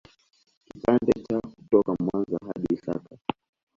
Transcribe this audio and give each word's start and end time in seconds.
Kipande 0.67 1.11
cha 1.25 1.37
kutoka 1.41 1.91
Mwanza 2.03 2.35
mpaka 2.43 2.65
Isaka 2.75 3.15